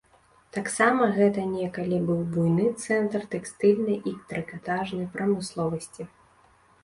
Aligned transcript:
Таксама 0.55 1.03
гэта 1.17 1.41
некалі 1.49 1.97
быў 2.07 2.21
буйны 2.37 2.65
цэнтр 2.85 3.27
тэкстыльнай 3.35 3.99
і 4.13 4.15
трыкатажнай 4.31 5.07
прамысловасці. 5.19 6.03